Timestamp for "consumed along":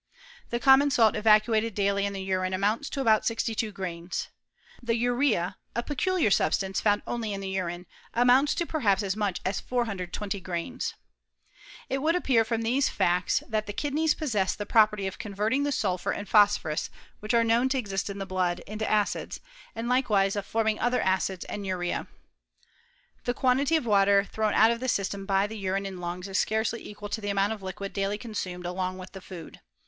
28.17-28.97